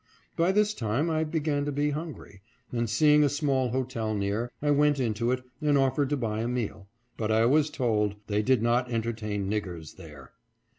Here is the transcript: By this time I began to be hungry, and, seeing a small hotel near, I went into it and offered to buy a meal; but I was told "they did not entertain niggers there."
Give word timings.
By 0.35 0.51
this 0.51 0.73
time 0.73 1.11
I 1.11 1.23
began 1.23 1.63
to 1.65 1.71
be 1.71 1.91
hungry, 1.91 2.41
and, 2.71 2.89
seeing 2.89 3.23
a 3.23 3.29
small 3.29 3.69
hotel 3.69 4.15
near, 4.15 4.51
I 4.59 4.71
went 4.71 4.99
into 4.99 5.29
it 5.29 5.43
and 5.61 5.77
offered 5.77 6.09
to 6.09 6.17
buy 6.17 6.39
a 6.41 6.47
meal; 6.47 6.87
but 7.17 7.31
I 7.31 7.45
was 7.45 7.69
told 7.69 8.15
"they 8.25 8.41
did 8.41 8.63
not 8.63 8.91
entertain 8.91 9.47
niggers 9.47 9.97
there." 9.97 10.31